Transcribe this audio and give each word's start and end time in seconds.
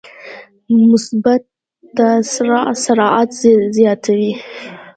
مثبت 0.91 1.43
تسارع 1.97 2.63
سرعت 2.85 3.31
زیاتوي. 3.75 4.33